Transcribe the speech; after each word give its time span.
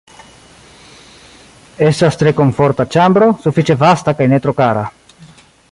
Estas 1.89 2.17
tre 2.23 2.33
komforta 2.41 2.87
ĉambro, 2.97 3.29
sufiĉe 3.45 3.77
vasta 3.87 4.15
kaj 4.23 4.31
ne 4.33 4.41
tro 4.47 4.57
kara. 4.63 4.87